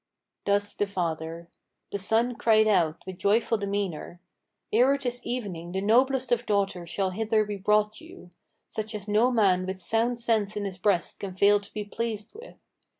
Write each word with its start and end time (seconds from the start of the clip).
Thus 0.45 0.73
the 0.73 0.87
father. 0.87 1.47
The 1.91 1.99
son 1.99 2.33
cried 2.35 2.67
out 2.67 3.03
with 3.05 3.19
joyful 3.19 3.59
demeanor, 3.59 4.19
"Ere 4.73 4.95
it 4.95 5.05
is 5.05 5.23
evening 5.23 5.73
the 5.73 5.79
noblest 5.81 6.31
of 6.31 6.47
daughters 6.47 6.89
shall 6.89 7.11
hither 7.11 7.45
be 7.45 7.57
brought 7.57 8.01
you, 8.01 8.31
Such 8.67 8.95
as 8.95 9.07
no 9.07 9.29
man 9.29 9.67
with 9.67 9.79
sound 9.79 10.17
sense 10.19 10.57
in 10.57 10.65
his 10.65 10.79
breast 10.79 11.19
can 11.19 11.35
fail 11.35 11.59
to 11.59 11.71
be 11.71 11.85
pleased 11.85 12.33
with. 12.33 12.55